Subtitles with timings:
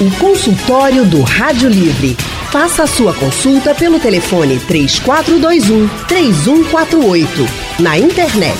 [0.00, 2.16] O consultório do Rádio Livre.
[2.52, 7.44] Faça a sua consulta pelo telefone 3421 3148.
[7.80, 8.56] Na internet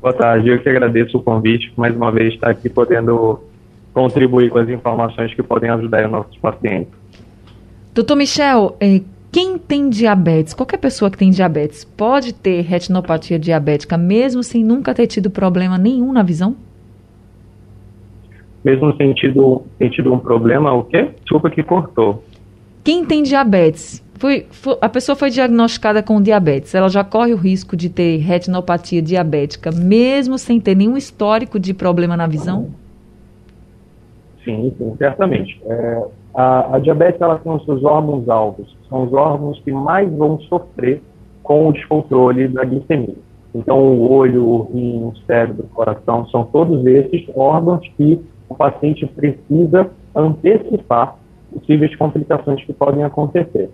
[0.00, 3.40] Boa tarde, eu que agradeço o convite, mais uma vez estar aqui podendo
[3.92, 6.92] contribuir com as informações que podem ajudar os nossos pacientes.
[7.94, 9.00] Doutor Michel, eh,
[9.32, 14.94] quem tem diabetes, qualquer pessoa que tem diabetes, pode ter retinopatia diabética mesmo sem nunca
[14.94, 16.54] ter tido problema nenhum na visão?
[18.62, 21.08] Mesmo sem, tido, sem tido um problema, o quê?
[21.22, 22.22] Desculpa que cortou.
[22.84, 27.36] Quem tem diabetes foi, foi, a pessoa foi diagnosticada com diabetes, ela já corre o
[27.36, 32.70] risco de ter retinopatia diabética, mesmo sem ter nenhum histórico de problema na visão?
[34.44, 35.60] Sim, sim certamente.
[35.66, 40.10] É, a, a, diabetes ela tem os seus órgãos alvos, são os órgãos que mais
[40.12, 41.02] vão sofrer
[41.42, 43.16] com o descontrole da glicemia.
[43.54, 48.54] Então, o olho, o rim, o cérebro, o coração, são todos esses órgãos que o
[48.54, 51.16] paciente precisa antecipar
[51.52, 53.70] possíveis complicações que podem acontecer.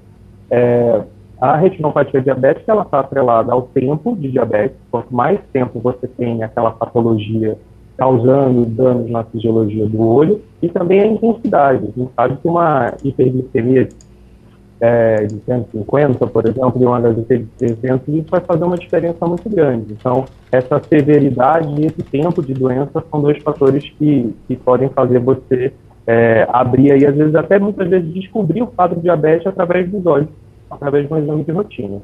[0.51, 1.03] É,
[1.41, 4.77] a retinopatia diabética ela está atrelada ao tempo de diabetes.
[4.91, 7.57] Quanto mais tempo você tem aquela patologia
[7.97, 11.85] causando danos na fisiologia do olho e também a intensidade.
[11.85, 13.89] A gente sabe que uma hiperglicemia
[14.81, 19.27] é, de 150, por exemplo, e uma das de 300, isso vai fazer uma diferença
[19.27, 19.93] muito grande.
[19.93, 25.19] Então, essa severidade e esse tempo de doença são dois fatores que, que podem fazer
[25.21, 25.73] você
[26.07, 30.05] é, abrir e às vezes até muitas vezes descobrir o quadro de diabetes através dos
[30.07, 30.29] olhos,
[30.71, 32.01] através de um exame de rotina.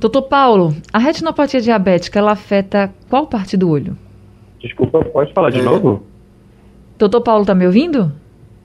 [0.00, 3.96] Doutor Paulo, a retinopatia diabética, ela afeta qual parte do olho?
[4.60, 5.62] Desculpa, pode falar de é.
[5.62, 6.02] novo?
[6.96, 8.12] Doutor Paulo, está me ouvindo?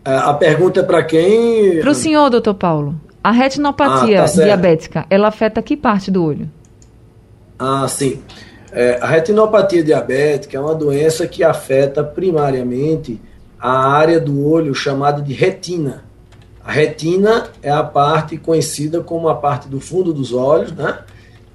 [0.06, 1.80] É, a pergunta é para quem?
[1.80, 2.96] Para o senhor, doutor Paulo.
[3.24, 6.50] A retinopatia ah, tá diabética, ela afeta que parte do olho?
[7.58, 8.22] Ah, sim.
[8.72, 13.22] É, a retinopatia diabética é uma doença que afeta primariamente
[13.64, 16.04] a área do olho chamada de retina.
[16.62, 21.00] A retina é a parte conhecida como a parte do fundo dos olhos, né?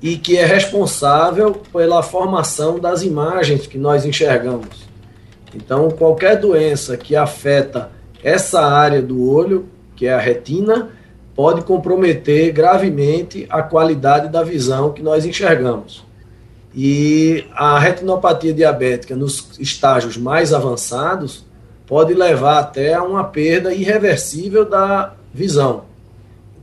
[0.00, 4.88] E que é responsável pela formação das imagens que nós enxergamos.
[5.54, 7.90] Então, qualquer doença que afeta
[8.24, 10.88] essa área do olho, que é a retina,
[11.34, 16.06] pode comprometer gravemente a qualidade da visão que nós enxergamos.
[16.74, 21.46] E a retinopatia diabética nos estágios mais avançados
[21.88, 25.84] pode levar até a uma perda irreversível da visão.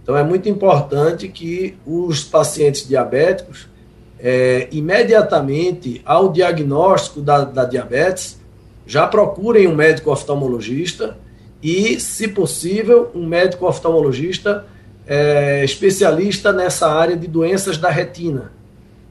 [0.01, 3.67] Então é muito importante que os pacientes diabéticos,
[4.19, 8.39] é, imediatamente ao diagnóstico da, da diabetes,
[8.85, 11.17] já procurem um médico oftalmologista
[11.61, 14.65] e, se possível, um médico oftalmologista
[15.07, 18.51] é, especialista nessa área de doenças da retina,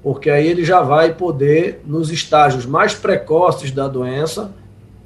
[0.01, 4.53] porque aí ele já vai poder, nos estágios mais precoces da doença,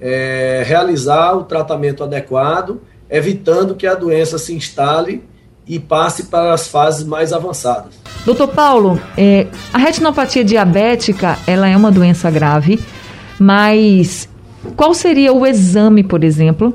[0.01, 2.81] é, realizar o tratamento adequado,
[3.11, 5.23] evitando que a doença se instale
[5.67, 7.93] e passe para as fases mais avançadas.
[8.25, 12.81] Doutor Paulo, é, a retinopatia diabética ela é uma doença grave,
[13.39, 14.29] mas
[14.77, 16.75] qual seria o exame, por exemplo,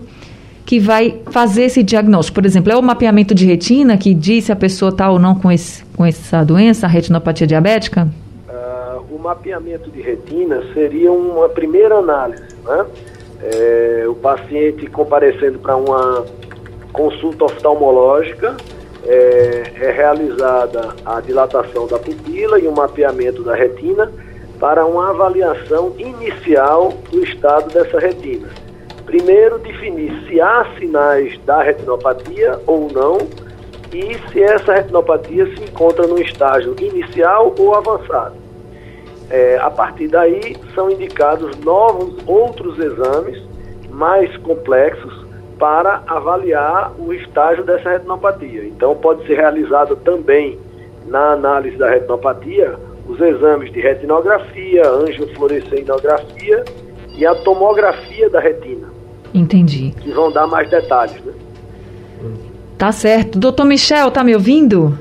[0.65, 2.35] que vai fazer esse diagnóstico?
[2.35, 5.35] Por exemplo, é o mapeamento de retina que diz se a pessoa está ou não
[5.35, 8.07] com, esse, com essa doença, a retinopatia diabética?
[8.47, 12.85] Uh, o mapeamento de retina seria uma primeira análise, né?
[13.43, 16.25] É, o paciente comparecendo para uma
[16.91, 18.55] consulta oftalmológica,
[19.05, 24.09] é, é, realizada a dilatação da pupila e o mapeamento da retina
[24.59, 28.47] para uma avaliação inicial do estado dessa retina.
[29.05, 33.17] Primeiro, definir se há sinais da retinopatia ou não
[33.91, 38.42] e se essa retinopatia se encontra no estágio inicial ou avançado.
[39.29, 43.41] É, a partir daí, são indicados novos outros exames
[43.89, 45.25] mais complexos
[45.57, 48.65] para avaliar o estágio dessa retinopatia.
[48.65, 50.59] Então, pode ser realizado também
[51.07, 52.75] na análise da retinopatia
[53.07, 56.63] os exames de retinografia, angiofluorescenografia
[57.17, 58.87] e a tomografia da retina.
[59.33, 59.93] Entendi.
[60.01, 61.33] Que vão dar mais detalhes, né?
[62.77, 63.39] Tá certo.
[63.39, 64.97] Doutor Michel, tá me ouvindo?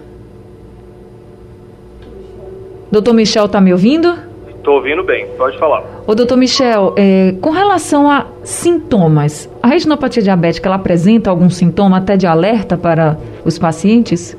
[2.92, 4.06] Doutor Michel, tá me ouvindo?
[4.48, 5.82] Estou ouvindo bem, pode falar.
[6.06, 11.96] Ô, doutor Michel, é, com relação a sintomas, a retinopatia diabética ela apresenta algum sintoma
[11.96, 13.16] até de alerta para
[13.46, 14.36] os pacientes?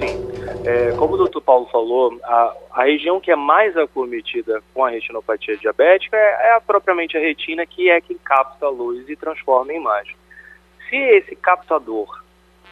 [0.00, 0.64] Sim.
[0.64, 4.88] É, como o doutor Paulo falou, a, a, região que é mais acometida com a
[4.88, 9.14] retinopatia diabética é, é a, propriamente a retina, que é quem capta a luz e
[9.14, 10.16] transforma em imagem.
[10.88, 12.22] Se esse captador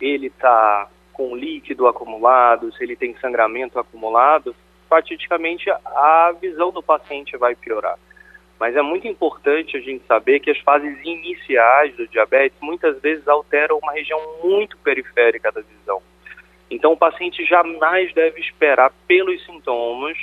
[0.01, 4.55] ele está com líquido acumulado, se ele tem sangramento acumulado,
[4.88, 7.99] fatidicamente a visão do paciente vai piorar.
[8.58, 13.26] Mas é muito importante a gente saber que as fases iniciais do diabetes muitas vezes
[13.29, 16.02] alteram uma região muito periférica da visão.
[16.70, 20.19] Então o paciente jamais deve esperar pelos sintomas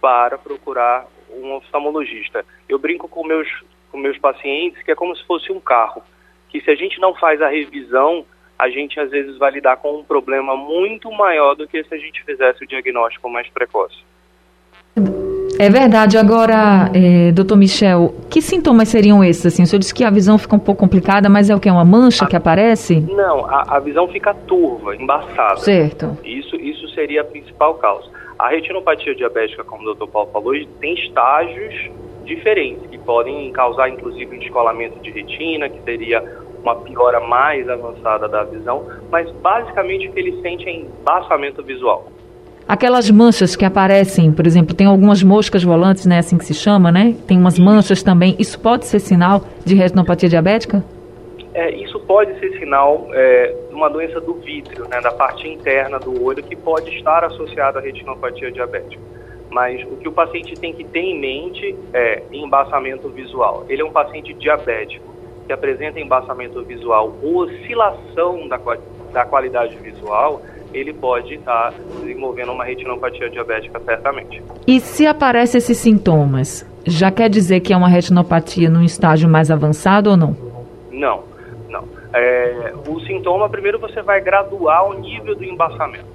[0.00, 2.44] para procurar um oftalmologista.
[2.68, 3.48] Eu brinco com meus
[3.90, 6.02] com meus pacientes que é como se fosse um carro,
[6.50, 8.26] que se a gente não faz a revisão,
[8.58, 11.98] a gente às vezes vai lidar com um problema muito maior do que se a
[11.98, 13.96] gente fizesse o diagnóstico mais precoce.
[15.58, 16.16] É verdade.
[16.16, 19.46] Agora, é, doutor Michel, que sintomas seriam esses?
[19.46, 21.68] Assim, o senhor disse que a visão fica um pouco complicada, mas é o que?
[21.68, 23.00] Uma mancha a, que aparece?
[23.00, 25.56] Não, a, a, visão fica turva, embaçada.
[25.56, 26.16] Certo.
[26.24, 28.08] Isso, isso seria a principal causa.
[28.38, 31.90] A retinopatia diabética, como o doutor Paulo falou, tem estágios
[32.28, 36.22] diferentes, que podem causar, inclusive, um descolamento de retina, que seria
[36.62, 42.12] uma piora mais avançada da visão, mas basicamente o que ele sente é embaçamento visual.
[42.68, 46.92] Aquelas manchas que aparecem, por exemplo, tem algumas moscas volantes, né, assim que se chama,
[46.92, 47.16] né?
[47.26, 48.36] Tem umas manchas também.
[48.38, 50.84] Isso pode ser sinal de retinopatia diabética?
[51.54, 55.98] É, isso pode ser sinal é, de uma doença do vítreo, né, da parte interna
[55.98, 59.02] do olho, que pode estar associada à retinopatia diabética.
[59.50, 63.64] Mas o que o paciente tem que ter em mente é embaçamento visual.
[63.68, 65.08] Ele é um paciente diabético
[65.46, 68.60] que apresenta embaçamento visual ou oscilação da,
[69.12, 70.42] da qualidade visual,
[70.74, 74.42] ele pode estar desenvolvendo uma retinopatia diabética certamente.
[74.66, 79.50] E se aparecem esses sintomas, já quer dizer que é uma retinopatia num estágio mais
[79.50, 80.36] avançado ou não?
[80.92, 81.24] Não,
[81.70, 81.84] não.
[82.12, 86.06] É, o sintoma, primeiro você vai graduar o nível do embaçamento,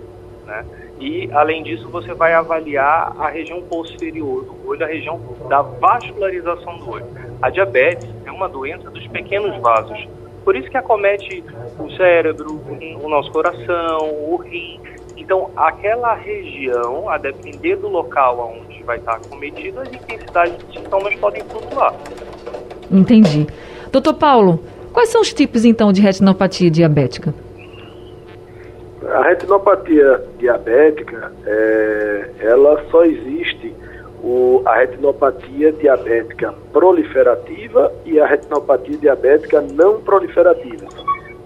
[0.45, 0.63] né?
[1.03, 5.19] E, além disso, você vai avaliar a região posterior do olho, a região
[5.49, 7.05] da vascularização do olho.
[7.41, 10.07] A diabetes é uma doença dos pequenos vasos.
[10.45, 11.43] Por isso que acomete
[11.77, 12.61] o cérebro,
[13.03, 14.79] o nosso coração, o rim.
[15.17, 21.13] Então, aquela região, a depender do local onde vai estar acometido, as intensidades de sintomas
[21.15, 21.93] podem flutuar.
[22.89, 23.45] Entendi.
[23.91, 24.63] Doutor Paulo,
[24.93, 27.33] quais são os tipos, então, de retinopatia diabética?
[29.13, 33.71] A retinopatia diabética, é, ela só existe
[34.23, 40.87] o, a retinopatia diabética proliferativa e a retinopatia diabética não proliferativa.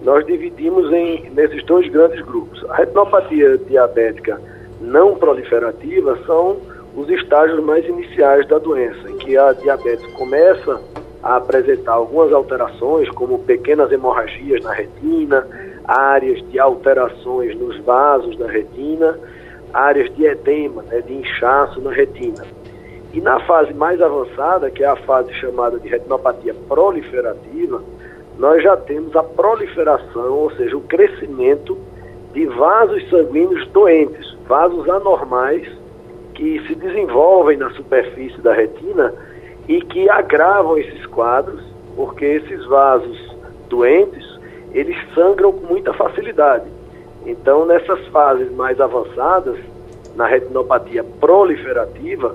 [0.00, 2.64] Nós dividimos em, nesses dois grandes grupos.
[2.70, 4.40] A retinopatia diabética
[4.80, 6.56] não proliferativa são
[6.96, 10.80] os estágios mais iniciais da doença, em que a diabetes começa
[11.22, 15.46] a apresentar algumas alterações, como pequenas hemorragias na retina,
[15.88, 19.18] áreas de alterações nos vasos da retina,
[19.72, 22.44] áreas de edema, né, de inchaço na retina.
[23.14, 27.82] E na fase mais avançada, que é a fase chamada de retinopatia proliferativa,
[28.38, 31.76] nós já temos a proliferação, ou seja, o crescimento
[32.34, 35.66] de vasos sanguíneos doentes, vasos anormais
[36.34, 39.12] que se desenvolvem na superfície da retina
[39.66, 41.60] e que agravam esses quadros,
[41.96, 43.36] porque esses vasos
[43.68, 44.27] doentes,
[44.72, 46.64] eles sangram com muita facilidade.
[47.26, 49.58] Então, nessas fases mais avançadas,
[50.14, 52.34] na retinopatia proliferativa,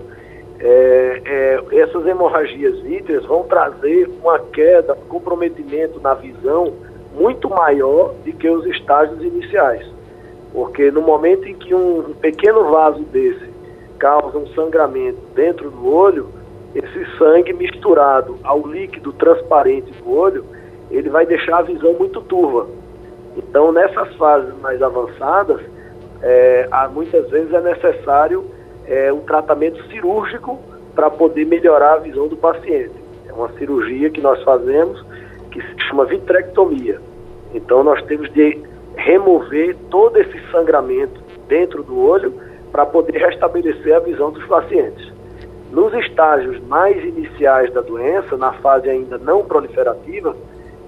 [0.60, 6.74] é, é, essas hemorragias vítreas vão trazer uma queda, um comprometimento na visão
[7.14, 9.86] muito maior do que os estágios iniciais.
[10.54, 13.52] Porque no momento em que um, um pequeno vaso desse
[13.98, 16.30] causa um sangramento dentro do olho,
[16.76, 20.46] esse sangue misturado ao líquido transparente do olho,
[20.96, 22.68] ele vai deixar a visão muito turva.
[23.36, 25.62] Então, nessas fases mais avançadas,
[26.22, 28.46] é, muitas vezes é necessário
[28.86, 30.60] é, um tratamento cirúrgico
[30.96, 32.94] para poder melhorar a visão do paciente.
[33.28, 35.04] É uma cirurgia que nós fazemos
[35.52, 37.00] que se chama vitrectomia.
[37.54, 38.60] Então nós temos de
[38.96, 42.34] remover todo esse sangramento dentro do olho
[42.72, 45.12] para poder restabelecer a visão dos pacientes.
[45.72, 50.36] Nos estágios mais iniciais da doença, na fase ainda não proliferativa,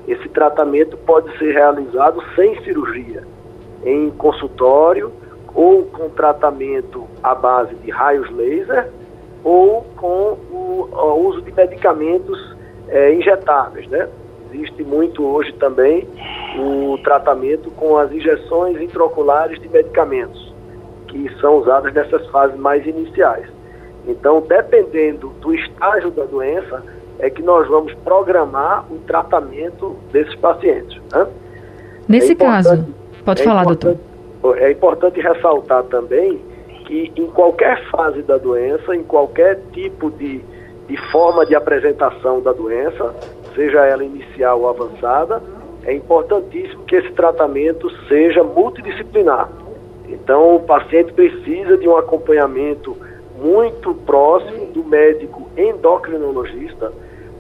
[0.08, 3.24] esse tratamento pode ser realizado sem cirurgia,
[3.84, 5.12] em consultório
[5.54, 8.90] ou com tratamento à base de raios laser
[9.44, 12.56] ou com o, uso de medicamentos
[12.90, 14.10] é, injetáveis, né?
[14.52, 16.08] Existe muito hoje também
[16.58, 20.54] o tratamento com as injeções intraoculares de medicamentos,
[21.08, 23.48] que são usadas nessas fases mais iniciais.
[24.08, 26.84] Então, dependendo do estágio da doença,
[27.20, 31.02] é que nós vamos programar o tratamento desses pacientes.
[31.12, 31.28] Né?
[32.08, 32.86] Nesse é caso,
[33.24, 33.98] pode é falar, doutor.
[34.58, 36.40] É importante ressaltar também
[36.86, 40.40] que em qualquer fase da doença, em qualquer tipo de,
[40.88, 43.14] de forma de apresentação da doença,
[43.56, 45.42] seja ela inicial ou avançada,
[45.86, 49.50] é importantíssimo que esse tratamento seja multidisciplinar.
[50.08, 52.96] Então, o paciente precisa de um acompanhamento
[53.42, 56.92] muito próximo do médico endocrinologista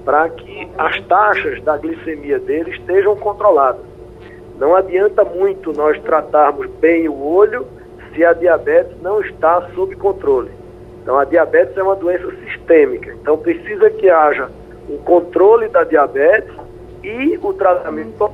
[0.04, 3.82] para que as taxas da glicemia dele estejam controladas.
[4.60, 7.66] Não adianta muito nós tratarmos bem o olho
[8.14, 10.52] se a diabetes não está sob controle.
[11.02, 14.50] Então, a diabetes é uma doença sistêmica, então precisa que haja
[14.90, 16.56] um controle da diabetes
[17.04, 18.32] e o tratamento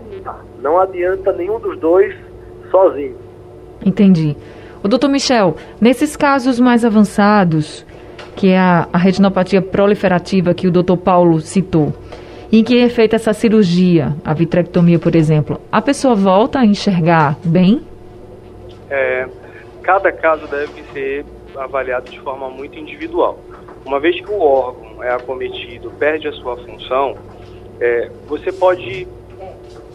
[0.61, 2.15] Não adianta nenhum dos dois
[2.69, 3.17] sozinho.
[3.85, 4.37] Entendi.
[4.83, 7.85] O doutor Michel, nesses casos mais avançados,
[8.35, 11.93] que é a, a retinopatia proliferativa que o doutor Paulo citou,
[12.51, 17.37] em que é feita essa cirurgia, a vitrectomia, por exemplo, a pessoa volta a enxergar
[17.43, 17.81] bem?
[18.89, 19.27] É,
[19.81, 23.39] cada caso deve ser avaliado de forma muito individual.
[23.85, 27.15] Uma vez que o órgão é acometido, perde a sua função,
[27.79, 29.07] é, você pode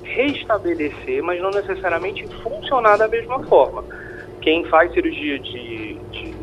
[0.02, 3.85] restabelecer, mas não necessariamente funcionar da mesma forma
[4.40, 6.36] quem faz cirurgia de, de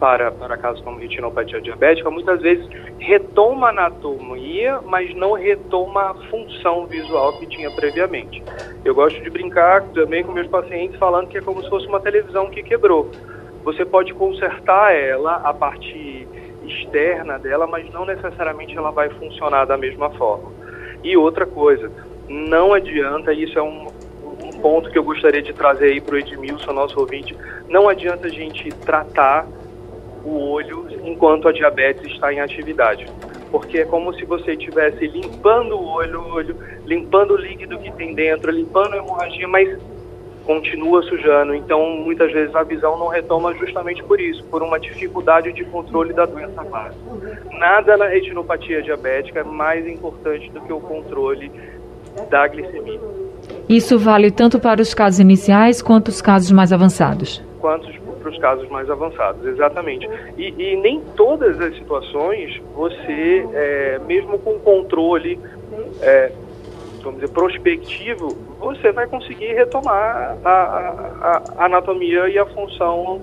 [0.00, 2.66] para, para casos como retinopatia diabética, muitas vezes
[2.98, 8.42] retoma a anatomia, mas não retoma a função visual que tinha previamente.
[8.84, 12.00] Eu gosto de brincar também com meus pacientes falando que é como se fosse uma
[12.00, 13.10] televisão que quebrou.
[13.62, 16.26] Você pode consertar ela, a parte
[16.64, 20.50] externa dela, mas não necessariamente ela vai funcionar da mesma forma.
[21.04, 21.92] E outra coisa,
[22.26, 23.86] não adianta, isso é um,
[24.60, 27.36] ponto que eu gostaria de trazer aí para o Edmilson, nosso ouvinte.
[27.68, 29.46] Não adianta a gente tratar
[30.24, 33.06] o olho enquanto a diabetes está em atividade.
[33.50, 37.90] Porque é como se você estivesse limpando o olho, o olho, limpando o líquido que
[37.92, 39.76] tem dentro, limpando a hemorragia, mas
[40.44, 41.54] continua sujando.
[41.54, 46.12] Então, muitas vezes a visão não retoma justamente por isso, por uma dificuldade de controle
[46.12, 47.00] da doença básica.
[47.58, 51.50] Nada na retinopatia diabética é mais importante do que o controle
[52.28, 53.00] da glicemia.
[53.68, 57.42] Isso vale tanto para os casos iniciais quanto os casos mais avançados?
[57.60, 57.88] Quanto
[58.20, 60.08] para os casos mais avançados, exatamente.
[60.36, 65.40] E, e nem todas as situações você, é, mesmo com controle,
[66.02, 66.30] é,
[67.02, 73.20] vamos dizer, prospectivo, você vai conseguir retomar a, a, a anatomia e a função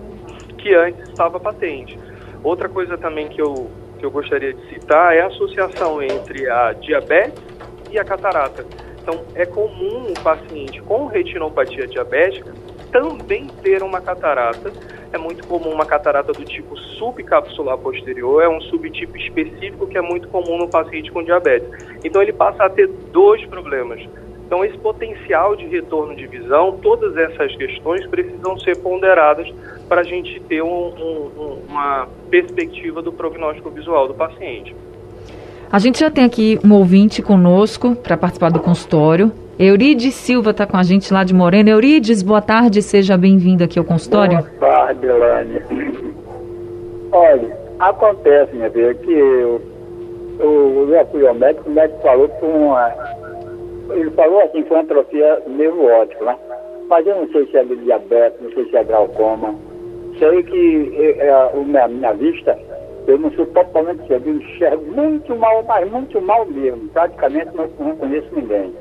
[0.57, 1.97] que antes estava patente.
[2.43, 6.73] Outra coisa também que eu, que eu gostaria de citar é a associação entre a
[6.73, 7.43] diabetes
[7.91, 8.65] e a catarata.
[9.01, 12.53] Então, é comum o paciente com retinopatia diabética
[12.91, 14.71] também ter uma catarata.
[15.11, 20.01] É muito comum uma catarata do tipo subcapsular posterior, é um subtipo específico que é
[20.01, 21.69] muito comum no paciente com diabetes.
[22.03, 24.01] Então, ele passa a ter dois problemas.
[24.45, 29.47] Então, esse potencial de retorno de visão, todas essas questões precisam ser ponderadas
[29.89, 34.73] para a gente ter um, um, uma perspectiva do prognóstico visual do paciente.
[35.69, 39.33] A gente já tem aqui um ouvinte conosco para participar do consultório.
[39.59, 41.71] Eurides Silva está com a gente lá de Morena.
[41.71, 44.37] Eurides, boa tarde, seja bem-vindo aqui ao consultório.
[44.59, 45.61] Boa tarde, Elane.
[47.11, 49.59] Olha, acontece, minha filha, que eu,
[50.39, 52.93] eu já fui ao médico, o médico falou que uma.
[53.89, 56.37] Ele falou assim, foi uma atrofia neurológica, né?
[56.87, 59.55] Mas eu não sei se é diabetes, não sei se é glaucoma.
[60.19, 62.55] Sei que é, é, a minha vista
[63.07, 66.89] eu não sou totalmente cego, eu enxergo muito mal, mas muito mal mesmo.
[66.89, 68.71] Praticamente não, não conheço ninguém.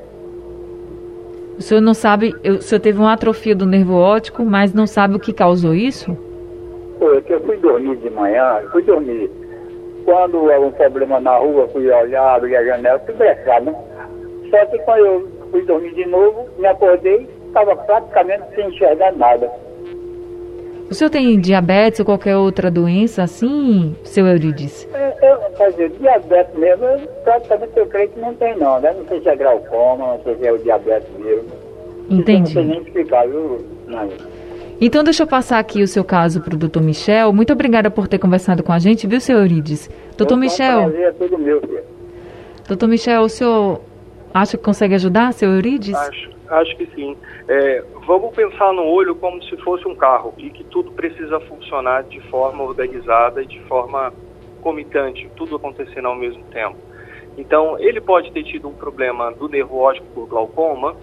[1.57, 5.15] O senhor não sabe, o senhor teve uma atrofia do nervo óptico, mas não sabe
[5.15, 6.15] o que causou isso?
[6.99, 9.29] Foi que eu fui dormir de manhã, fui dormir.
[10.05, 13.75] Quando houve um problema na rua, fui olhar, abri a janela, tudo fechado, né?
[14.51, 19.51] Só que quando eu fui dormir de novo, me acordei, estava praticamente sem enxergar nada.
[20.89, 24.87] O senhor tem diabetes ou qualquer outra doença assim, seu Euridice?
[24.93, 28.93] É, eu, quer dizer, diabetes mesmo, eu, praticamente eu creio que não tem não, né?
[28.97, 31.49] Não sei se é glaucoma, não sei se é o diabetes mesmo.
[32.09, 32.51] Entendi.
[32.51, 34.11] Isso eu não sei nem explicar, viu, Nair?
[34.79, 37.33] Então deixa eu passar aqui o seu caso para o doutor Michel.
[37.33, 39.89] Muito obrigada por ter conversado com a gente, viu, seu Euridice?
[40.15, 41.79] Doutor Michel, prazer, É tudo meu, filho.
[42.67, 43.81] doutor Michel, o senhor
[44.33, 45.95] acha que consegue ajudar, seu Euridice?
[45.95, 47.17] Acho, acho que sim.
[47.47, 52.03] É, vamos pensar no olho como se fosse um carro e que tudo precisa funcionar
[52.03, 54.13] de forma organizada e de forma
[54.61, 56.77] comitante, tudo acontecendo ao mesmo tempo.
[57.37, 60.95] Então, ele pode ter tido um problema do nervo óptico por glaucoma,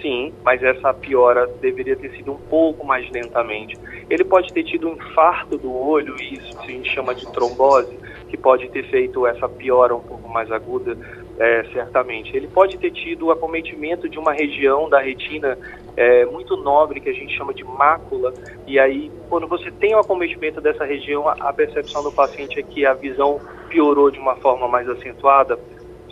[0.00, 3.76] sim, mas essa piora deveria ter sido um pouco mais lentamente.
[4.08, 8.36] Ele pode ter tido um infarto do olho, e isso gente chama de trombose, que
[8.36, 10.96] pode ter feito essa piora um pouco mais aguda,
[11.38, 12.36] é, certamente.
[12.36, 15.58] Ele pode ter tido o acometimento de uma região da retina
[15.96, 18.32] é, muito nobre, que a gente chama de mácula,
[18.66, 22.86] e aí, quando você tem o acometimento dessa região, a, percepção do paciente é que
[22.86, 25.58] a visão piorou de uma forma mais acentuada,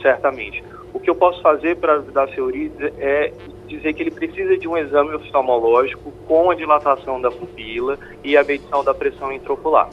[0.01, 0.63] certamente.
[0.93, 3.33] O que eu posso fazer para ajudar a Seurides é
[3.67, 8.43] dizer que ele precisa de um exame oftalmológico com a dilatação da pupila e a
[8.43, 9.89] medição da pressão intraocular.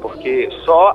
[0.00, 0.94] Porque só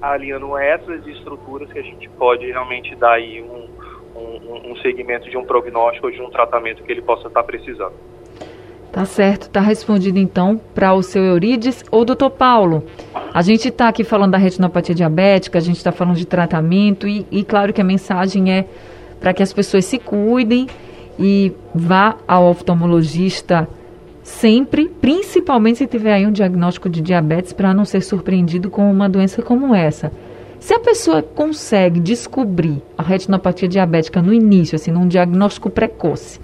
[0.00, 3.68] alinhando essas estruturas que a gente pode realmente dar aí um,
[4.18, 7.94] um, um segmento de um prognóstico ou de um tratamento que ele possa estar precisando.
[8.92, 11.82] Tá certo, tá respondido então para o seu Eurides.
[11.90, 12.84] Ô, doutor Paulo,
[13.32, 17.26] a gente está aqui falando da retinopatia diabética, a gente está falando de tratamento e,
[17.30, 18.66] e claro que a mensagem é
[19.18, 20.66] para que as pessoas se cuidem
[21.18, 23.66] e vá ao oftalmologista
[24.22, 29.08] sempre, principalmente se tiver aí um diagnóstico de diabetes, para não ser surpreendido com uma
[29.08, 30.12] doença como essa.
[30.60, 36.40] Se a pessoa consegue descobrir a retinopatia diabética no início, assim, num diagnóstico precoce,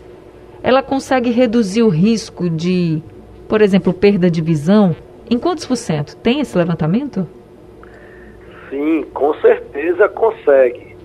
[0.61, 3.01] ela consegue reduzir o risco de,
[3.49, 4.97] por exemplo, perda de visão?
[5.31, 6.17] Em quantos por cento?
[6.17, 7.29] Tem esse levantamento?
[8.69, 10.97] Sim, com certeza consegue.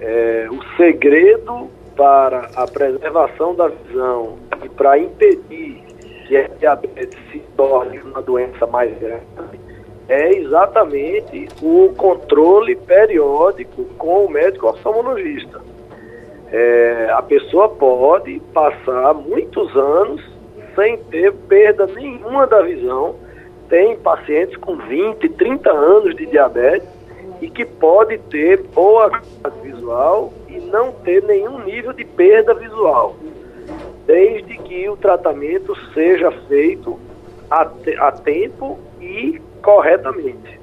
[0.00, 5.85] É, o segredo para a preservação da visão e para impedir
[6.26, 9.24] que a diabetes se torne uma doença mais grave
[10.08, 15.60] é exatamente o controle periódico com o médico oftalmologista.
[16.52, 20.22] É, a pessoa pode passar muitos anos
[20.76, 23.16] sem ter perda nenhuma da visão.
[23.68, 26.88] Tem pacientes com 20, 30 anos de diabetes
[27.40, 29.10] e que pode ter boa
[29.62, 33.16] visual e não ter nenhum nível de perda visual,
[34.06, 36.98] desde que o tratamento seja feito
[37.50, 40.60] a, te- a tempo e corretamente.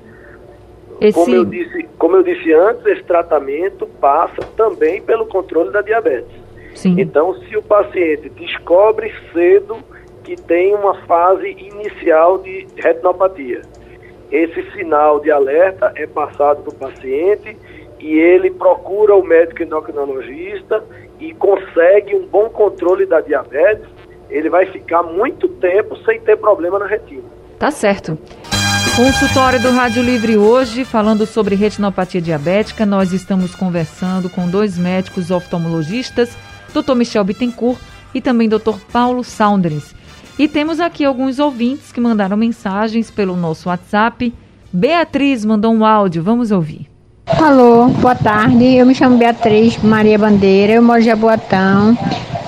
[1.01, 5.81] Esse, Como eu, disse, como eu disse antes, esse tratamento passa também pelo controle da
[5.81, 6.31] diabetes.
[6.75, 9.77] sim, Então, se o paciente descobre cedo
[10.23, 13.61] que tem uma fase inicial de retinopatia,
[14.31, 17.57] esse sinal de alerta é passado para o paciente
[17.99, 20.83] e ele procura o médico endocrinologista
[21.19, 23.85] e consegue um bom controle da diabetes,
[24.29, 27.23] ele vai ficar muito tempo sem ter problema na retina.
[27.59, 28.17] tá certo.
[28.95, 32.85] Consultório do Rádio Livre hoje, falando sobre retinopatia diabética.
[32.85, 36.37] Nós estamos conversando com dois médicos oftalmologistas,
[36.71, 36.93] Dr.
[36.93, 37.79] Michel Bittencourt
[38.13, 38.77] e também Dr.
[38.91, 39.95] Paulo Saunders.
[40.37, 44.31] E temos aqui alguns ouvintes que mandaram mensagens pelo nosso WhatsApp.
[44.71, 46.92] Beatriz mandou um áudio, vamos ouvir.
[47.25, 48.75] Alô, boa tarde.
[48.75, 51.97] Eu me chamo Beatriz Maria Bandeira, eu moro em Jaboatão.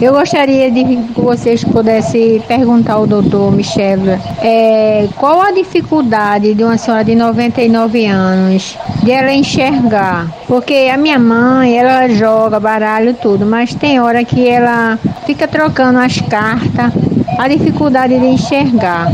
[0.02, 4.00] Eu gostaria de que vocês pudessem perguntar ao doutor Michel
[4.42, 10.30] é, qual a dificuldade de uma senhora de 99 anos de ela enxergar.
[10.46, 16.00] Porque a minha mãe, ela joga baralho tudo, mas tem hora que ela fica trocando
[16.00, 16.92] as cartas,
[17.40, 19.14] a dificuldade de enxergar.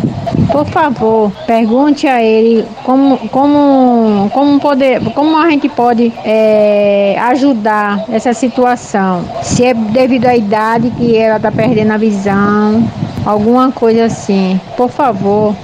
[0.51, 8.09] Por favor, pergunte a ele como, como, como, poder, como a gente pode é, ajudar
[8.09, 9.23] essa situação.
[9.43, 12.81] Se é devido à idade que ela está perdendo a visão,
[13.25, 14.59] alguma coisa assim.
[14.77, 15.55] Por favor.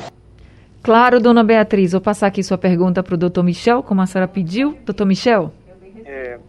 [0.84, 4.28] Claro, dona Beatriz, vou passar aqui sua pergunta para o doutor Michel, como a senhora
[4.28, 4.78] pediu.
[4.86, 5.52] Doutor Michel?
[6.06, 6.40] É,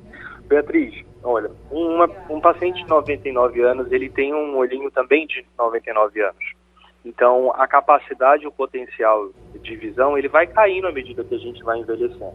[0.48, 6.20] Beatriz, olha, uma- um paciente de 99 anos, ele tem um olhinho também de 99
[6.22, 6.58] anos.
[7.04, 9.30] Então, a capacidade e o potencial
[9.62, 12.32] de visão, ele vai caindo à medida que a gente vai envelhecendo.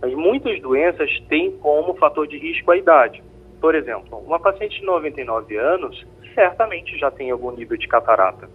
[0.00, 3.22] Mas muitas doenças têm como fator de risco a idade.
[3.60, 8.48] Por exemplo, uma paciente de 99 anos certamente já tem algum nível de catarata.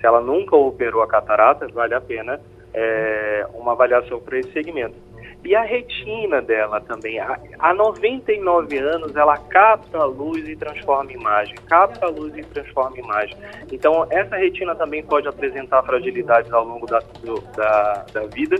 [0.00, 2.40] Se ela nunca operou a catarata, vale a pena
[2.72, 4.96] é, uma avaliação para esse segmento.
[5.44, 11.54] E a retina dela também, há 99 anos, ela capta a luz e transforma imagem,
[11.68, 13.36] capta a luz e transforma imagem.
[13.72, 18.56] Então, essa retina também pode apresentar fragilidades ao longo da, do, da, da vida.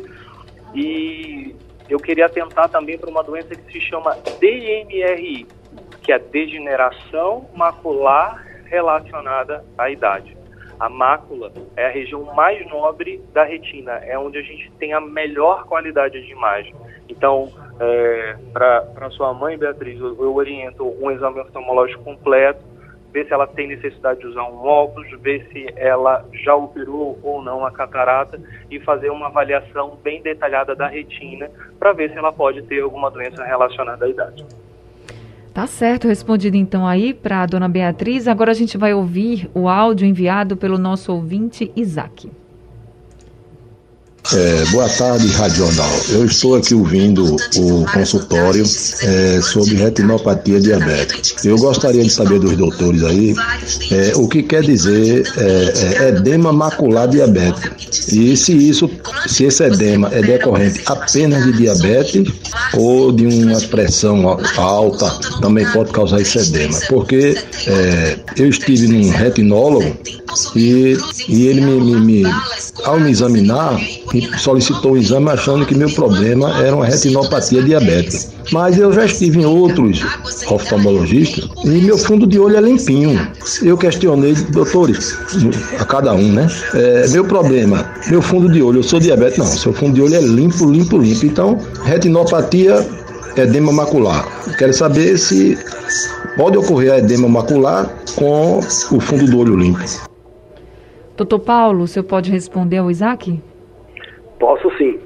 [0.74, 1.54] E
[1.88, 5.46] eu queria atentar também para uma doença que se chama DMRI,
[6.02, 10.36] que é a degeneração macular relacionada à idade.
[10.78, 15.00] A mácula é a região mais nobre da retina, é onde a gente tem a
[15.00, 16.72] melhor qualidade de imagem.
[17.08, 22.64] Então, é, para sua mãe, Beatriz, eu, eu oriento um exame oftalmológico completo,
[23.12, 27.42] ver se ela tem necessidade de usar um óculos, ver se ela já operou ou
[27.42, 28.40] não a catarata
[28.70, 33.10] e fazer uma avaliação bem detalhada da retina para ver se ela pode ter alguma
[33.10, 34.44] doença relacionada à idade.
[35.54, 38.28] Tá certo, respondido então aí para a dona Beatriz.
[38.28, 42.30] Agora a gente vai ouvir o áudio enviado pelo nosso ouvinte Isaac.
[44.34, 45.90] É, boa tarde, Radional.
[46.10, 48.62] Eu estou aqui ouvindo o consultório
[49.02, 51.48] é, sobre retinopatia diabética.
[51.48, 53.34] Eu gostaria de saber dos doutores aí
[53.90, 57.74] é, o que quer dizer é, é, edema macular diabético
[58.12, 58.90] e se isso,
[59.26, 62.30] se esse edema é decorrente apenas de diabetes
[62.74, 65.10] ou de uma pressão alta
[65.40, 66.78] também pode causar esse edema.
[66.88, 67.34] Porque
[67.66, 69.96] é, eu estive num retinólogo
[70.54, 72.32] e, e ele me, me, me
[72.84, 73.80] ao me examinar
[74.38, 78.32] solicitou o exame achando que meu problema era uma retinopatia diabética.
[78.52, 80.02] Mas eu já estive em outros
[80.48, 83.20] oftalmologistas e meu fundo de olho é limpinho.
[83.62, 85.18] Eu questionei, doutores,
[85.78, 86.46] a cada um, né?
[86.74, 89.44] É, meu problema, meu fundo de olho, eu sou diabético?
[89.44, 91.26] Não, seu fundo de olho é limpo, limpo, limpo.
[91.26, 92.86] Então, retinopatia,
[93.36, 94.26] edema macular.
[94.56, 95.58] Quero saber se
[96.36, 99.84] pode ocorrer a edema macular com o fundo do olho limpo.
[101.16, 103.42] Doutor Paulo, o senhor pode responder ao Isaac?
[104.38, 105.00] Posso sim.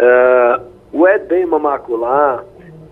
[0.00, 2.44] Uh, o edema macular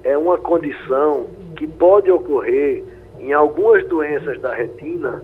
[0.05, 2.85] é uma condição que pode ocorrer
[3.19, 5.23] em algumas doenças da retina,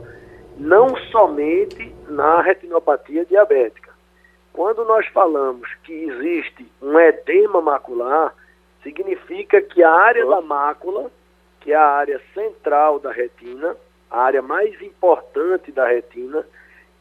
[0.59, 3.91] não somente na retinopatia diabética.
[4.53, 8.35] Quando nós falamos que existe um edema macular,
[8.83, 11.11] significa que a área da mácula,
[11.61, 13.77] que é a área central da retina,
[14.11, 16.45] a área mais importante da retina,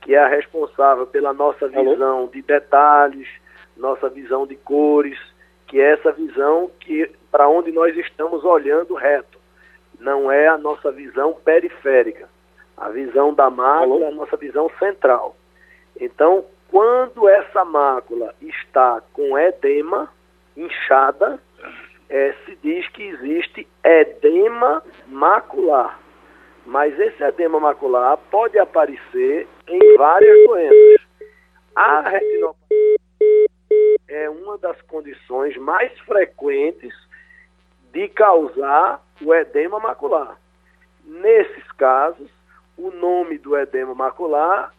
[0.02, 2.28] que é a responsável pela nossa visão Alô?
[2.28, 3.28] de detalhes,
[3.78, 5.18] nossa visão de cores,
[5.68, 9.40] que é essa visão que para onde nós estamos olhando reto.
[10.00, 12.28] Não é a nossa visão periférica.
[12.76, 15.36] A visão da mácula é a nossa visão central.
[16.00, 20.10] Então, quando essa mácula está com edema,
[20.58, 21.40] inchada,
[22.10, 26.01] é, se diz que existe edema macular.
[26.66, 31.02] Mas esse edema macular pode aparecer em várias doenças.
[31.76, 32.98] A retinopatia
[34.08, 36.94] é uma das condições mais frequentes
[37.92, 40.38] de causar o edema macular.
[41.04, 42.30] Nesses casos,
[42.78, 44.74] o nome do edema macular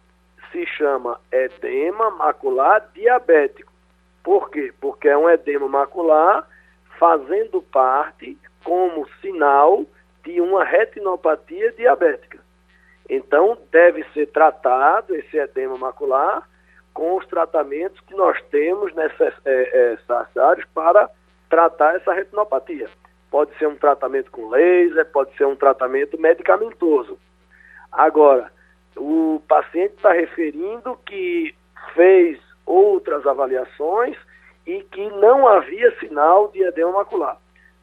[0.50, 3.72] se chama edema macular diabético.
[4.22, 4.72] Por quê?
[4.80, 6.46] Porque é um edema macular
[6.98, 9.84] fazendo parte como sinal
[10.24, 12.38] de uma retinopatia diabética.
[13.08, 16.48] Então, deve ser tratado esse edema macular
[16.94, 19.98] com os tratamentos que nós temos necessários é,
[20.62, 21.10] é, para
[21.48, 22.88] tratar essa retinopatia.
[23.30, 27.18] Pode ser um tratamento com laser, pode ser um tratamento medicamentoso.
[27.90, 28.50] Agora,
[28.96, 31.54] o paciente está referindo que
[31.94, 34.16] fez outras avaliações
[34.66, 37.38] e que não havia sinal de edema macular.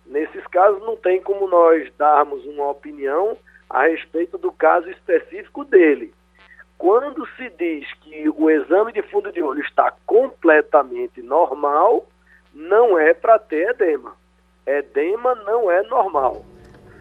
[0.09, 3.37] Nesses casos, não tem como nós darmos uma opinião
[3.69, 6.11] a respeito do caso específico dele.
[6.79, 12.07] Quando se diz que o exame de fundo de olho está completamente normal,
[12.53, 14.13] não é para ter edema.
[14.65, 16.43] Edema não é normal.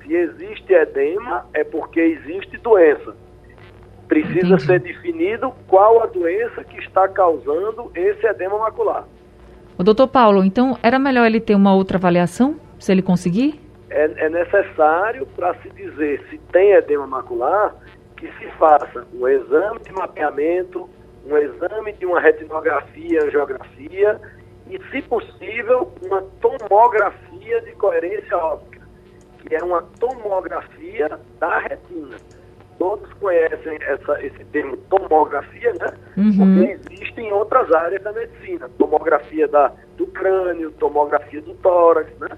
[0.02, 3.16] Se existe edema, é porque existe doença.
[4.06, 4.66] Precisa Entendi.
[4.66, 9.04] ser definido qual a doença que está causando esse edema macular.
[9.78, 12.56] O doutor Paulo, então era melhor ele ter uma outra avaliação?
[12.78, 13.60] Se ele conseguir?
[13.90, 17.74] É, é necessário para se dizer se tem edema macular
[18.16, 20.88] que se faça um exame de mapeamento,
[21.24, 24.20] um exame de uma retinografia, angiografia
[24.68, 28.86] e, se possível, uma tomografia de coerência óptica,
[29.38, 32.16] que é uma tomografia da retina.
[32.78, 35.92] Todos conhecem essa, esse termo tomografia, né?
[36.16, 36.32] Uhum.
[36.36, 38.68] Porque existe em outras áreas da medicina.
[38.78, 42.28] Tomografia da, do crânio, tomografia do tórax, né?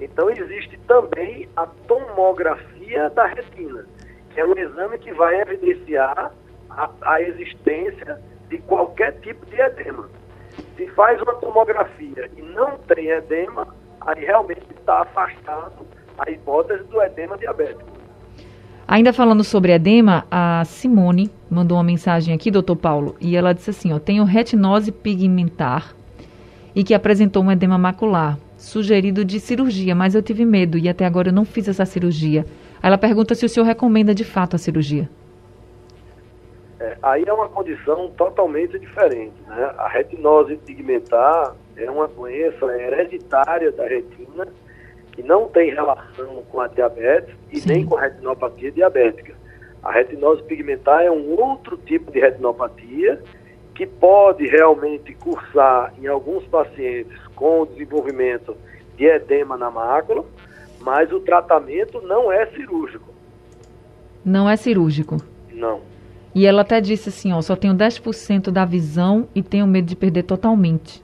[0.00, 3.86] Então, existe também a tomografia da retina,
[4.30, 6.32] que é um exame que vai evidenciar
[6.70, 10.08] a, a existência de qualquer tipo de edema.
[10.76, 13.68] Se faz uma tomografia e não tem edema,
[14.00, 15.86] aí realmente está afastado
[16.18, 17.94] a hipótese do edema diabético.
[18.86, 23.70] Ainda falando sobre edema, a Simone mandou uma mensagem aqui, doutor Paulo, e ela disse
[23.70, 25.94] assim: ó, tenho retinose pigmentar
[26.74, 31.04] e que apresentou um edema macular, sugerido de cirurgia, mas eu tive medo e até
[31.04, 32.44] agora eu não fiz essa cirurgia.
[32.82, 35.08] Ela pergunta se o senhor recomenda de fato a cirurgia.
[36.80, 39.34] É, aí é uma condição totalmente diferente.
[39.46, 39.74] Né?
[39.78, 44.48] A retinose pigmentar é uma doença hereditária da retina
[45.12, 47.68] que não tem relação com a diabetes e Sim.
[47.68, 49.34] nem com a retinopatia diabética.
[49.82, 53.22] A retinose pigmentar é um outro tipo de retinopatia
[53.74, 58.56] que pode realmente cursar em alguns pacientes com o desenvolvimento
[58.96, 60.24] de edema na mácula,
[60.80, 63.12] mas o tratamento não é cirúrgico.
[64.24, 65.16] Não é cirúrgico?
[65.52, 65.80] Não.
[66.34, 69.96] E ela até disse assim, ó, só tenho 10% da visão e tenho medo de
[69.96, 71.02] perder totalmente.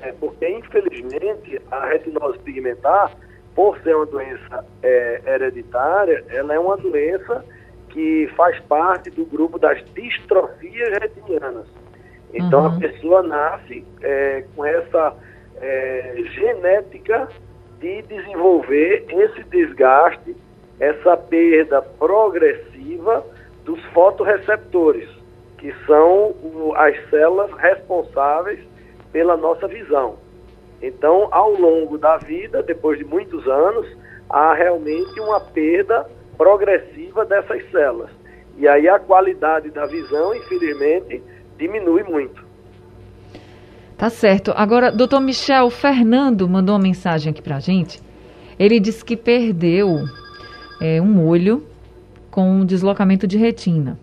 [0.00, 3.12] É porque, infelizmente, a retinose pigmentar,
[3.54, 7.44] por ser uma doença é, hereditária, ela é uma doença
[7.88, 11.66] que faz parte do grupo das distrofias retinianas.
[12.32, 12.76] Então, uhum.
[12.76, 15.14] a pessoa nasce é, com essa
[15.60, 17.28] é, genética
[17.80, 20.36] de desenvolver esse desgaste,
[20.78, 23.24] essa perda progressiva
[23.64, 25.08] dos fotoreceptores,
[25.58, 26.34] que são
[26.76, 28.60] as células responsáveis
[29.12, 30.16] pela nossa visão.
[30.80, 33.86] Então, ao longo da vida, depois de muitos anos,
[34.30, 38.10] há realmente uma perda progressiva dessas células.
[38.56, 41.22] E aí a qualidade da visão, infelizmente,
[41.58, 42.46] diminui muito.
[43.96, 44.52] Tá certo.
[44.54, 48.00] Agora, doutor Michel Fernando mandou uma mensagem aqui pra gente.
[48.58, 50.04] Ele disse que perdeu
[50.80, 51.66] é, um olho
[52.30, 53.98] com um deslocamento de retina.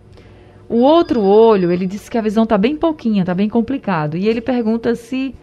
[0.67, 4.17] O outro olho, ele disse que a visão tá bem pouquinha, tá bem complicado.
[4.17, 5.33] E ele pergunta se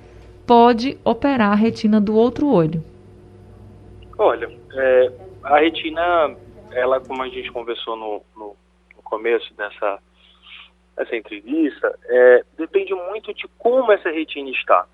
[0.47, 2.85] pode operar a retina do outro olho.
[4.19, 5.13] Olha, é,
[5.45, 6.37] a retina,
[6.73, 8.57] ela, como a gente conversou no, no,
[8.97, 9.99] no começo dessa
[10.97, 14.87] essa entrevista, é, depende muito de como essa retina está.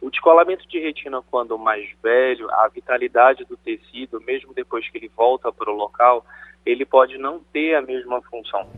[0.00, 5.10] O descolamento de retina, quando mais velho, a vitalidade do tecido, mesmo depois que ele
[5.16, 6.24] volta para o local,
[6.64, 8.68] ele pode não ter a mesma função.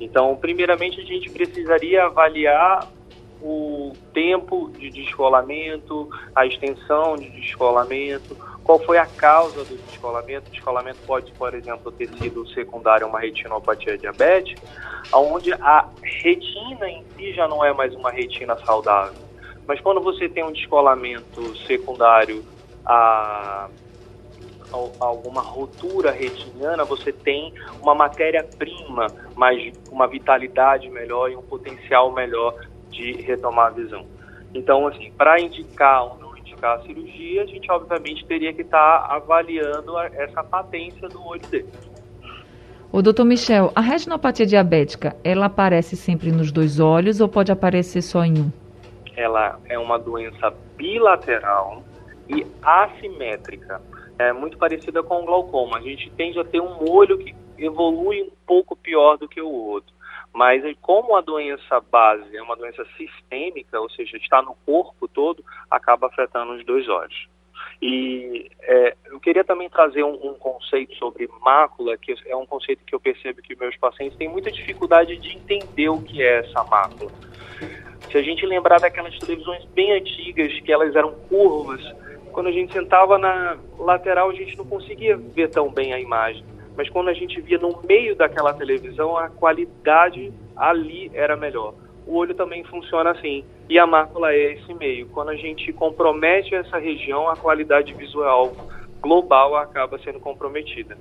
[0.00, 2.88] Então, primeiramente, a gente precisaria avaliar
[3.40, 10.48] o tempo de descolamento, a extensão de descolamento, qual foi a causa do descolamento.
[10.48, 14.60] O descolamento pode, por exemplo, ter sido secundário a uma retinopatia diabética,
[15.12, 19.22] onde a retina em si já não é mais uma retina saudável.
[19.66, 22.44] Mas quando você tem um descolamento secundário
[22.86, 23.68] a
[24.98, 32.54] alguma rotura retiniana, você tem uma matéria-prima, mas uma vitalidade melhor e um potencial melhor
[32.90, 34.04] de retomar a visão.
[34.52, 36.04] Então, assim, para indicar
[36.54, 41.46] indicar a cirurgia, a gente obviamente teria que estar tá avaliando essa patência do olho
[41.48, 41.68] dele.
[42.92, 48.02] O doutor Michel, a retinopatia diabética, ela aparece sempre nos dois olhos ou pode aparecer
[48.02, 48.52] só em um?
[49.16, 51.82] Ela é uma doença bilateral
[52.28, 53.82] e assimétrica.
[54.16, 55.78] É muito parecida com o glaucoma.
[55.78, 59.50] A gente tende a ter um olho que evolui um pouco pior do que o
[59.50, 59.92] outro.
[60.34, 65.44] Mas como a doença base é uma doença sistêmica, ou seja, está no corpo todo,
[65.70, 67.28] acaba afetando os dois olhos.
[67.80, 72.84] E é, eu queria também trazer um, um, conceito sobre mácula, que é um conceito
[72.84, 76.64] que eu percebo que meus pacientes têm muita dificuldade de entender o que é essa
[76.64, 77.12] mácula.
[78.10, 81.80] Se a gente lembrar daquelas televisões bem antigas, que elas eram curvas,
[82.32, 86.44] quando a gente sentava na lateral a gente não conseguia ver tão bem a imagem
[86.76, 91.74] mas quando a gente via no meio daquela televisão, a qualidade ali era melhor.
[92.06, 95.06] O olho também funciona assim, e a mácula é esse meio.
[95.08, 98.52] Quando a gente compromete essa região, a qualidade visual
[99.00, 100.96] global acaba sendo comprometida.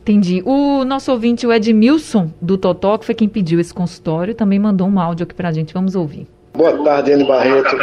[0.00, 0.42] Entendi.
[0.44, 4.88] O nosso ouvinte, o Edmilson, do Totó, que foi quem pediu esse consultório, também mandou
[4.88, 5.74] um áudio aqui pra gente.
[5.74, 6.26] Vamos ouvir.
[6.60, 7.74] Boa tarde, Anne Barreto.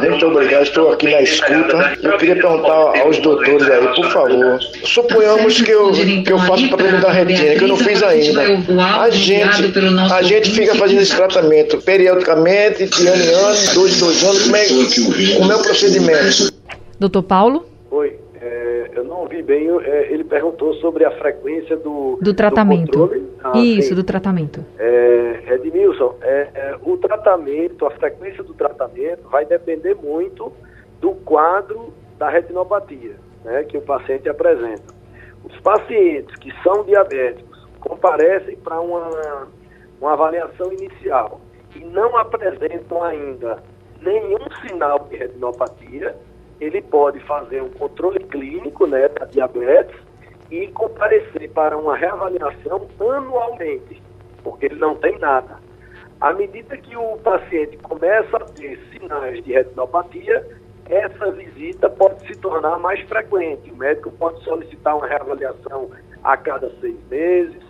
[0.00, 1.98] Muito obrigado, estou aqui na escuta.
[2.02, 4.58] Eu queria perguntar aos doutores aí, por favor.
[4.82, 8.44] Suponhamos que eu, que eu faço tratamento da retina, que eu não fiz ainda.
[8.98, 9.78] A gente,
[10.10, 14.42] a gente fica fazendo esse tratamento periodicamente, de ano em ano, dois em dois anos.
[14.44, 14.66] Como é,
[15.36, 16.50] como é o procedimento?
[16.98, 17.66] Doutor Paulo?
[17.90, 18.14] Oi.
[18.40, 23.06] É, eu não ouvi bem, é, ele perguntou sobre a frequência do, do tratamento.
[23.06, 23.94] Do ah, Isso, sim.
[23.94, 24.64] do tratamento.
[24.78, 30.52] É, Edmilson, é, é, o tratamento, a frequência do tratamento vai depender muito
[31.00, 34.94] do quadro da retinopatia né, que o paciente apresenta.
[35.44, 39.48] Os pacientes que são diabéticos comparecem para uma,
[40.00, 41.40] uma avaliação inicial
[41.74, 43.62] e não apresentam ainda
[44.00, 46.16] nenhum sinal de retinopatia,
[46.60, 49.96] ele pode fazer um controle clínico né, da diabetes
[50.50, 54.02] e comparecer para uma reavaliação anualmente,
[54.42, 55.56] porque ele não tem nada.
[56.20, 60.44] À medida que o paciente começa a ter sinais de retinopatia,
[60.88, 63.70] essa visita pode se tornar mais frequente.
[63.70, 65.90] O médico pode solicitar uma reavaliação
[66.24, 67.62] a cada seis meses,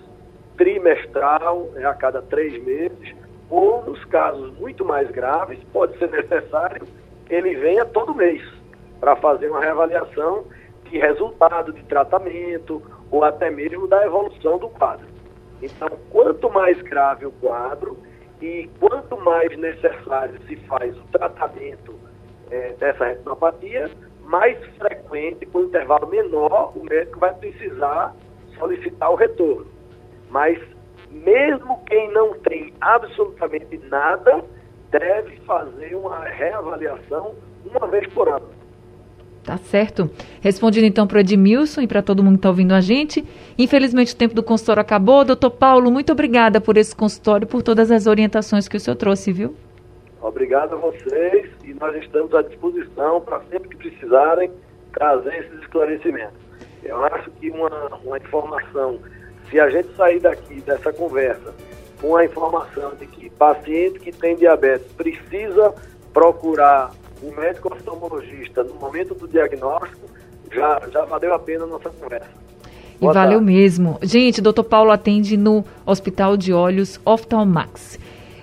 [0.57, 3.15] trimestral, né, a cada três meses,
[3.51, 6.87] ou nos casos muito mais graves, pode ser necessário
[7.27, 8.58] que ele venha todo mês
[9.01, 10.45] para fazer uma reavaliação
[10.85, 15.07] de resultado de tratamento ou até mesmo da evolução do quadro.
[15.63, 17.97] Então, quanto mais grave o quadro
[18.41, 21.95] e quanto mais necessário se faz o tratamento
[22.51, 23.91] é, dessa retinopatia,
[24.25, 28.15] mais frequente, com intervalo menor, o médico vai precisar
[28.59, 29.67] solicitar o retorno.
[30.31, 30.59] Mas
[31.11, 34.45] mesmo quem não tem absolutamente nada,
[34.91, 37.35] deve fazer uma reavaliação
[37.65, 38.58] uma vez por ano.
[39.49, 40.11] Tá certo.
[40.43, 43.25] Respondendo então para o Edmilson e para todo mundo que está ouvindo a gente.
[43.57, 45.25] Infelizmente o tempo do consultório acabou.
[45.25, 49.33] Doutor Paulo, muito obrigada por esse consultório por todas as orientações que o senhor trouxe,
[49.33, 49.57] viu?
[50.21, 54.51] Obrigado a vocês e nós estamos à disposição para sempre que precisarem
[54.93, 56.37] trazer esses esclarecimentos.
[56.85, 57.71] Eu acho que uma,
[58.05, 58.99] uma informação,
[59.49, 61.55] se a gente sair daqui dessa conversa
[62.03, 65.75] com a informação de que paciente que tem diabetes precisa
[66.13, 66.91] procurar
[67.23, 70.09] um médico oftalmologista no momento do diagnóstico,
[70.53, 72.29] já, já valeu a pena a nossa conversa.
[73.01, 73.99] E valeu mesmo.
[74.03, 77.99] Gente, doutor Paulo atende no Hospital de Olhos Oftalmax.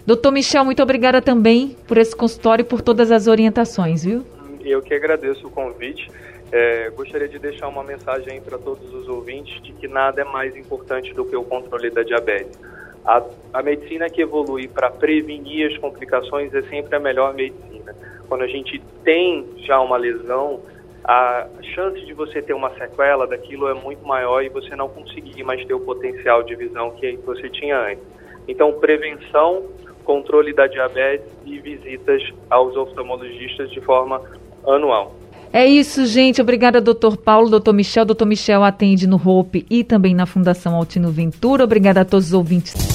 [0.05, 4.23] Doutor Michel, muito obrigada também por esse consultório e por todas as orientações, viu?
[4.61, 6.09] Eu que agradeço o convite.
[6.51, 10.55] É, gostaria de deixar uma mensagem para todos os ouvintes de que nada é mais
[10.55, 12.57] importante do que o controle da diabetes.
[13.03, 13.21] A,
[13.53, 17.95] a medicina que evolui para prevenir as complicações é sempre a melhor medicina.
[18.27, 20.59] Quando a gente tem já uma lesão,
[21.03, 25.43] a chance de você ter uma sequela daquilo é muito maior e você não conseguir
[25.43, 28.03] mais ter o potencial de visão que você tinha antes.
[28.47, 29.63] Então, prevenção
[30.05, 34.21] controle da diabetes e visitas aos oftalmologistas de forma
[34.65, 35.15] anual.
[35.51, 36.41] É isso, gente.
[36.41, 38.05] Obrigada, doutor Paulo, doutor Michel.
[38.05, 41.63] Doutor Michel atende no Hope e também na Fundação Altino Ventura.
[41.63, 42.94] Obrigada a todos os ouvintes.